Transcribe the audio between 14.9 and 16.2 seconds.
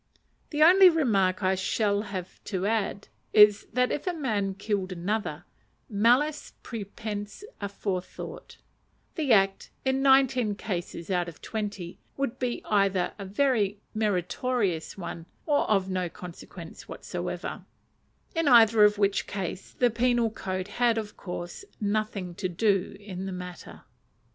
one, or of no